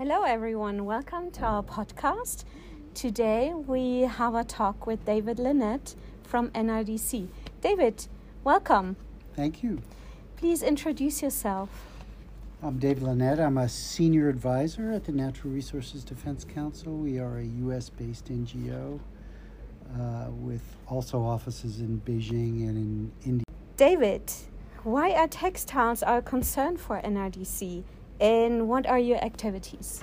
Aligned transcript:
Hello, 0.00 0.22
everyone. 0.22 0.86
Welcome 0.86 1.30
to 1.32 1.42
our 1.42 1.62
podcast. 1.62 2.44
Today 2.94 3.52
we 3.52 4.00
have 4.00 4.34
a 4.34 4.42
talk 4.42 4.86
with 4.86 5.04
David 5.04 5.38
Lennett 5.38 5.94
from 6.22 6.48
NRDC. 6.52 7.28
David, 7.60 8.06
welcome. 8.42 8.96
Thank 9.36 9.62
you. 9.62 9.82
Please 10.36 10.62
introduce 10.62 11.20
yourself. 11.20 11.68
I'm 12.62 12.78
David 12.78 13.02
Lennett. 13.02 13.40
I'm 13.40 13.58
a 13.58 13.68
senior 13.68 14.30
advisor 14.30 14.90
at 14.90 15.04
the 15.04 15.12
Natural 15.12 15.52
Resources 15.52 16.02
Defense 16.02 16.46
Council. 16.46 16.96
We 16.96 17.18
are 17.18 17.36
a 17.36 17.44
U.S. 17.44 17.90
based 17.90 18.32
NGO 18.32 18.98
uh, 19.98 20.30
with 20.30 20.62
also 20.86 21.22
offices 21.22 21.80
in 21.80 22.00
Beijing 22.06 22.66
and 22.66 22.78
in 22.78 23.12
India. 23.26 23.44
David, 23.76 24.32
why 24.82 25.10
are 25.10 25.28
textiles 25.28 26.02
a 26.06 26.22
concern 26.22 26.78
for 26.78 27.02
NRDC 27.02 27.84
and 28.20 28.68
what 28.68 28.86
are 28.86 28.98
your 28.98 29.22
activities? 29.24 30.02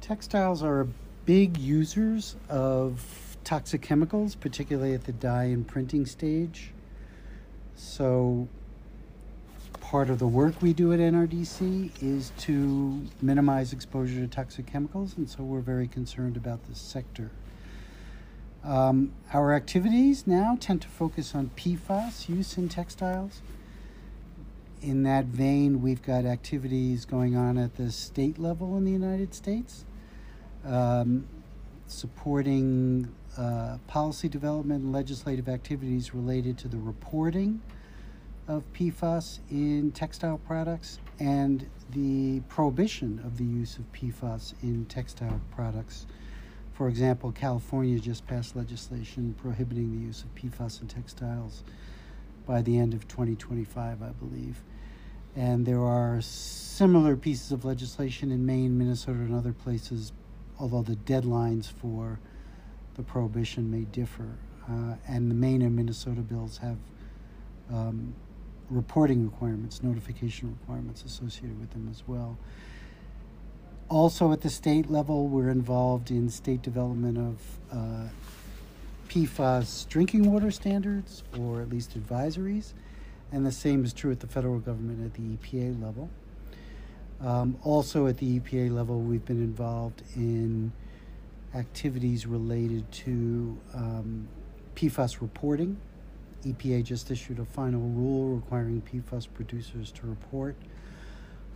Textiles 0.00 0.62
are 0.62 0.86
big 1.24 1.56
users 1.58 2.36
of 2.48 3.36
toxic 3.44 3.82
chemicals, 3.82 4.34
particularly 4.34 4.92
at 4.92 5.04
the 5.04 5.12
dye 5.12 5.44
and 5.44 5.66
printing 5.66 6.04
stage. 6.04 6.72
So, 7.76 8.48
part 9.80 10.10
of 10.10 10.18
the 10.18 10.26
work 10.26 10.60
we 10.60 10.72
do 10.72 10.92
at 10.92 10.98
NRDC 10.98 12.02
is 12.02 12.32
to 12.38 13.06
minimize 13.22 13.72
exposure 13.72 14.20
to 14.20 14.26
toxic 14.26 14.66
chemicals, 14.66 15.16
and 15.16 15.28
so 15.28 15.44
we're 15.44 15.60
very 15.60 15.86
concerned 15.86 16.36
about 16.36 16.66
this 16.68 16.80
sector. 16.80 17.30
Um, 18.64 19.12
our 19.32 19.52
activities 19.54 20.26
now 20.26 20.56
tend 20.58 20.82
to 20.82 20.88
focus 20.88 21.36
on 21.36 21.50
PFAS 21.56 22.28
use 22.28 22.58
in 22.58 22.68
textiles. 22.68 23.42
In 24.82 25.04
that 25.04 25.24
vein, 25.24 25.80
we've 25.80 26.02
got 26.02 26.26
activities 26.26 27.04
going 27.04 27.34
on 27.34 27.56
at 27.56 27.76
the 27.76 27.90
state 27.90 28.38
level 28.38 28.76
in 28.76 28.84
the 28.84 28.92
United 28.92 29.34
States, 29.34 29.84
um, 30.64 31.26
supporting 31.86 33.08
uh, 33.38 33.78
policy 33.86 34.28
development 34.28 34.84
and 34.84 34.92
legislative 34.92 35.48
activities 35.48 36.14
related 36.14 36.58
to 36.58 36.68
the 36.68 36.78
reporting 36.78 37.60
of 38.48 38.62
PFAS 38.74 39.40
in 39.50 39.92
textile 39.92 40.38
products 40.38 41.00
and 41.18 41.68
the 41.90 42.40
prohibition 42.48 43.20
of 43.24 43.38
the 43.38 43.44
use 43.44 43.78
of 43.78 43.90
PFAS 43.92 44.54
in 44.62 44.84
textile 44.86 45.40
products. 45.50 46.06
For 46.74 46.88
example, 46.88 47.32
California 47.32 47.98
just 47.98 48.26
passed 48.26 48.54
legislation 48.54 49.34
prohibiting 49.40 49.98
the 49.98 50.06
use 50.06 50.22
of 50.22 50.34
PFAS 50.34 50.82
in 50.82 50.88
textiles 50.88 51.64
by 52.46 52.62
the 52.62 52.78
end 52.78 52.94
of 52.94 53.08
2025, 53.08 54.02
I 54.02 54.08
believe. 54.10 54.62
And 55.34 55.66
there 55.66 55.82
are 55.82 56.20
similar 56.22 57.16
pieces 57.16 57.52
of 57.52 57.64
legislation 57.64 58.30
in 58.30 58.46
Maine, 58.46 58.78
Minnesota, 58.78 59.18
and 59.18 59.34
other 59.34 59.52
places, 59.52 60.12
although 60.58 60.82
the 60.82 60.96
deadlines 60.96 61.70
for 61.70 62.18
the 62.94 63.02
prohibition 63.02 63.70
may 63.70 63.84
differ. 63.84 64.36
Uh, 64.68 64.94
and 65.06 65.30
the 65.30 65.34
Maine 65.34 65.62
and 65.62 65.76
Minnesota 65.76 66.22
bills 66.22 66.58
have 66.58 66.78
um, 67.70 68.14
reporting 68.70 69.24
requirements, 69.24 69.82
notification 69.82 70.56
requirements 70.60 71.04
associated 71.04 71.58
with 71.60 71.70
them 71.70 71.88
as 71.90 72.02
well. 72.06 72.38
Also, 73.88 74.32
at 74.32 74.40
the 74.40 74.50
state 74.50 74.90
level, 74.90 75.28
we're 75.28 75.50
involved 75.50 76.10
in 76.10 76.28
state 76.28 76.62
development 76.62 77.18
of 77.18 77.40
uh, 77.70 78.08
PFAS 79.08 79.88
drinking 79.88 80.30
water 80.30 80.50
standards, 80.50 81.22
or 81.38 81.60
at 81.60 81.68
least 81.68 81.98
advisories, 81.98 82.72
and 83.32 83.44
the 83.44 83.52
same 83.52 83.84
is 83.84 83.92
true 83.92 84.10
at 84.10 84.20
the 84.20 84.26
federal 84.26 84.58
government 84.58 85.04
at 85.04 85.14
the 85.14 85.36
EPA 85.36 85.82
level. 85.82 86.08
Um, 87.20 87.56
also, 87.62 88.06
at 88.06 88.18
the 88.18 88.40
EPA 88.40 88.72
level, 88.72 89.00
we've 89.00 89.24
been 89.24 89.42
involved 89.42 90.02
in 90.14 90.72
activities 91.54 92.26
related 92.26 92.90
to 92.92 93.58
um, 93.74 94.28
PFAS 94.74 95.20
reporting 95.22 95.78
EPA 96.46 96.84
just 96.84 97.10
issued 97.10 97.38
a 97.38 97.44
final 97.44 97.80
rule 97.80 98.36
requiring 98.36 98.80
PFAS 98.82 99.26
producers 99.34 99.90
to 99.92 100.06
report 100.06 100.56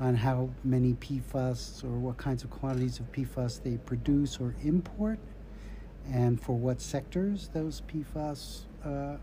on 0.01 0.17
how 0.17 0.51
many 0.65 0.95
PFAS 0.95 1.85
or 1.85 1.99
what 1.99 2.17
kinds 2.17 2.43
of 2.43 2.51
quantities 2.51 2.99
of 2.99 3.11
PFAS 3.13 3.63
they 3.63 3.77
produce 3.77 4.41
or 4.41 4.55
import, 4.65 5.19
and 6.11 6.41
for 6.41 6.57
what 6.57 6.81
sectors 6.81 7.49
those 7.53 7.83
PFAS 7.83 8.63
uh, 8.85 9.17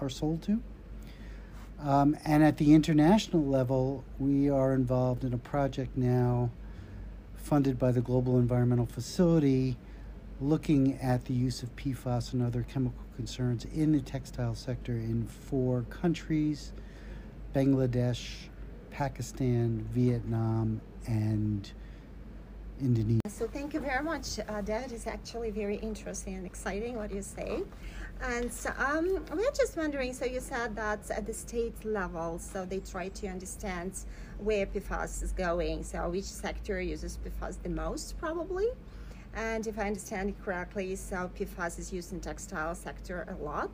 are 0.00 0.08
sold 0.08 0.42
to. 0.42 0.60
Um, 1.80 2.16
and 2.24 2.44
at 2.44 2.58
the 2.58 2.74
international 2.74 3.44
level, 3.44 4.04
we 4.18 4.48
are 4.48 4.72
involved 4.72 5.24
in 5.24 5.32
a 5.32 5.38
project 5.38 5.96
now 5.96 6.50
funded 7.36 7.78
by 7.78 7.90
the 7.90 8.00
Global 8.00 8.38
Environmental 8.38 8.86
Facility 8.86 9.76
looking 10.40 10.98
at 11.00 11.24
the 11.26 11.34
use 11.34 11.62
of 11.62 11.74
PFAS 11.76 12.32
and 12.32 12.42
other 12.42 12.62
chemical 12.62 13.04
concerns 13.16 13.64
in 13.66 13.92
the 13.92 14.00
textile 14.00 14.54
sector 14.54 14.92
in 14.92 15.26
four 15.26 15.82
countries 15.82 16.72
Bangladesh, 17.54 18.48
Pakistan, 18.90 19.86
Vietnam, 19.92 20.80
and 21.06 21.70
Indonesia. 22.82 23.20
So, 23.28 23.46
thank 23.46 23.74
you 23.74 23.80
very 23.80 24.02
much. 24.02 24.38
Uh, 24.38 24.60
that 24.62 24.92
is 24.92 25.06
actually 25.06 25.50
very 25.50 25.76
interesting 25.76 26.34
and 26.34 26.46
exciting 26.46 26.96
what 26.96 27.12
you 27.12 27.22
say. 27.22 27.62
And 28.22 28.52
so, 28.52 28.70
um, 28.76 29.24
we're 29.32 29.50
just 29.52 29.76
wondering 29.76 30.12
so, 30.12 30.24
you 30.24 30.40
said 30.40 30.76
that 30.76 31.10
at 31.10 31.26
the 31.26 31.34
state 31.34 31.84
level, 31.84 32.38
so 32.38 32.64
they 32.64 32.80
try 32.80 33.08
to 33.08 33.28
understand 33.28 33.92
where 34.38 34.66
PFAS 34.66 35.22
is 35.22 35.32
going. 35.32 35.84
So, 35.84 36.08
which 36.10 36.24
sector 36.24 36.80
uses 36.80 37.18
PFAS 37.24 37.62
the 37.62 37.70
most, 37.70 38.18
probably? 38.18 38.68
And 39.34 39.66
if 39.66 39.78
I 39.78 39.86
understand 39.86 40.28
it 40.30 40.44
correctly, 40.44 40.94
so 40.96 41.30
PFAS 41.38 41.78
is 41.78 41.92
used 41.92 42.12
in 42.12 42.20
textile 42.20 42.74
sector 42.74 43.26
a 43.28 43.42
lot, 43.42 43.70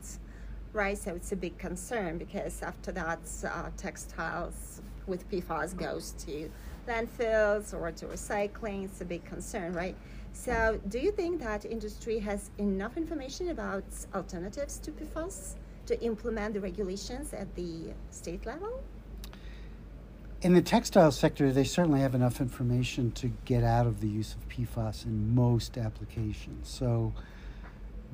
right? 0.71 0.97
So 0.97 1.15
it's 1.15 1.31
a 1.33 1.35
big 1.35 1.57
concern 1.57 2.17
because 2.17 2.61
after 2.61 2.91
that, 2.93 3.19
uh, 3.43 3.69
textiles 3.75 4.81
with 5.05 5.29
PFAS 5.29 5.75
goes 5.75 6.11
to 6.25 6.49
landfills 6.89 7.73
or 7.73 7.91
to 7.91 8.05
recycling. 8.05 8.85
It's 8.85 9.01
a 9.01 9.05
big 9.05 9.23
concern, 9.25 9.73
right? 9.73 9.95
So 10.33 10.79
do 10.89 10.99
you 10.99 11.11
think 11.11 11.41
that 11.41 11.65
industry 11.65 12.19
has 12.19 12.49
enough 12.57 12.97
information 12.97 13.49
about 13.49 13.83
alternatives 14.13 14.79
to 14.79 14.91
PFAS 14.91 15.55
to 15.87 16.01
implement 16.01 16.53
the 16.53 16.61
regulations 16.61 17.33
at 17.33 17.53
the 17.55 17.93
state 18.11 18.45
level? 18.45 18.81
In 20.41 20.53
the 20.53 20.61
textile 20.61 21.11
sector, 21.11 21.51
they 21.51 21.65
certainly 21.65 21.99
have 21.99 22.15
enough 22.15 22.39
information 22.39 23.11
to 23.11 23.27
get 23.43 23.63
out 23.63 23.85
of 23.85 23.99
the 23.99 24.07
use 24.07 24.35
of 24.35 24.47
PFAS 24.47 25.05
in 25.05 25.35
most 25.35 25.77
applications. 25.77 26.69
So, 26.69 27.13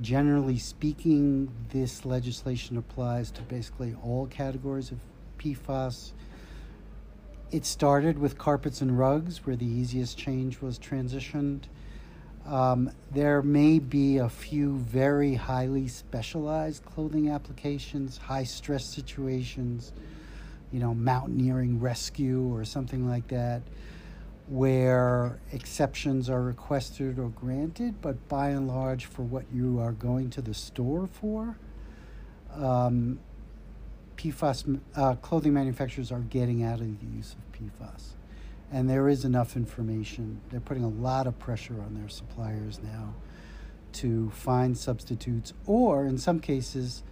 generally 0.02 0.58
speaking, 0.58 1.52
this 1.70 2.04
legislation 2.04 2.78
applies 2.78 3.30
to 3.32 3.44
basically 3.44 3.96
all 4.04 4.26
categories 4.26 4.90
of 4.90 4.98
PFAS. 5.38 6.14
It 7.56 7.66
started 7.66 8.20
with 8.20 8.38
carpets 8.38 8.82
and 8.82 9.00
rugs, 9.00 9.46
where 9.46 9.56
the 9.56 9.66
easiest 9.66 10.18
change 10.18 10.60
was 10.60 10.78
transitioned. 10.78 11.62
Um, 12.46 12.92
there 13.12 13.42
may 13.42 13.80
be 13.80 14.18
a 14.18 14.28
few 14.28 14.76
very 14.76 15.36
highly 15.36 15.88
specialized 15.88 16.84
clothing 16.84 17.30
applications, 17.30 18.18
high 18.18 18.44
stress 18.44 18.84
situations 18.84 19.94
you 20.74 20.82
know, 20.82 20.94
mountaineering 20.94 21.80
rescue 21.80 22.54
or 22.54 22.66
something 22.66 23.08
like 23.08 23.30
that, 23.30 23.62
where 24.50 25.40
exceptions 25.54 26.30
are 26.30 26.42
requested 26.42 27.18
or 27.18 27.30
granted, 27.30 28.02
but 28.02 28.28
by 28.28 28.50
and 28.50 28.68
large, 28.68 29.06
for 29.06 29.22
what 29.22 29.46
you 29.54 29.80
are 29.80 29.94
going 29.94 30.30
to 30.32 30.42
the 30.42 30.54
store 30.54 31.08
for, 31.08 31.58
um, 32.54 33.18
PFAS 34.18 34.80
uh, 34.96 35.16
clothing 35.16 35.54
manufacturers 35.54 36.12
are 36.12 36.20
getting 36.20 36.64
out 36.64 36.80
of 36.80 37.00
the 37.00 37.06
use 37.16 37.36
of 37.36 37.60
PFAS. 37.60 38.14
And 38.72 38.90
there 38.90 39.08
is 39.08 39.26
enough 39.26 39.56
information. 39.56 40.42
They're 40.50 40.60
putting 40.60 40.84
a 40.84 40.90
lot 40.90 41.28
of 41.28 41.38
pressure 41.40 41.82
on 41.82 41.96
their 41.96 42.10
suppliers 42.10 42.80
now 42.82 43.14
to 43.94 44.30
find 44.32 44.78
substitutes, 44.78 45.54
or 45.66 46.06
in 46.06 46.18
some 46.18 46.40
cases, 46.40 47.04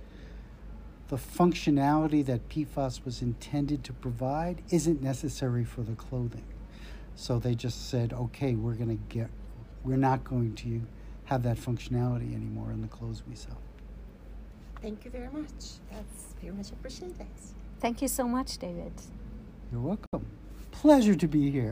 the 1.08 1.16
functionality 1.16 2.26
that 2.26 2.50
PFAS 2.50 3.06
was 3.06 3.22
intended 3.22 3.84
to 3.86 3.94
provide 3.94 4.64
isn't 4.70 5.02
necessary 5.02 5.64
for 5.64 5.82
the 5.82 5.94
clothing. 5.94 6.46
So 7.16 7.40
they 7.40 7.56
just 7.56 7.90
said, 7.90 8.14
okay, 8.14 8.56
we're 8.56 8.74
going 8.74 8.90
to 8.90 9.04
get, 9.16 9.30
we're 9.84 9.96
not 9.96 10.24
going 10.24 10.56
to 10.56 10.82
have 11.26 11.44
that 11.44 11.58
functionality 11.58 12.36
anymore 12.36 12.72
in 12.72 12.82
the 12.82 12.88
clothes 12.88 13.24
we 13.28 13.36
sell. 13.36 13.62
Thank 14.84 15.06
you 15.06 15.12
very 15.12 15.30
much. 15.30 15.80
That's 15.90 16.36
very 16.42 16.54
much 16.54 16.70
appreciated. 16.72 17.26
Thank 17.80 18.02
you 18.02 18.10
so 18.10 18.28
much, 18.28 18.58
David. 18.58 18.92
You're 19.72 19.80
welcome. 19.80 20.26
Pleasure 20.72 21.16
to 21.16 21.26
be 21.26 21.50
here. 21.50 21.62